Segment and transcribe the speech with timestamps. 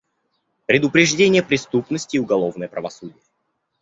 [0.65, 3.21] Предупреждение преступности и уголовное правосудие.